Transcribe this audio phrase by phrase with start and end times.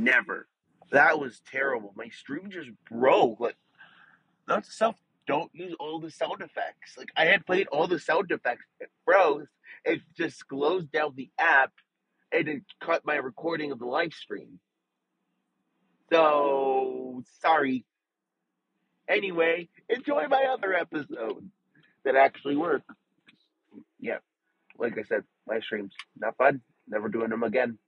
[0.00, 0.48] Never.
[0.92, 1.92] That was terrible.
[1.94, 3.38] My stream just broke.
[3.38, 3.56] Like,
[4.48, 4.96] that's stuff.
[5.26, 6.96] Don't use all the sound effects.
[6.96, 8.64] Like, I had played all the sound effects.
[8.80, 9.46] It froze.
[9.84, 11.72] It just closed down the app
[12.32, 14.58] and it cut my recording of the live stream.
[16.10, 17.84] So, sorry.
[19.08, 21.48] Anyway, enjoy my other episode
[22.04, 22.82] that actually work.
[23.98, 24.18] Yeah,
[24.78, 26.62] like I said, live streams, not fun.
[26.88, 27.78] Never doing them again.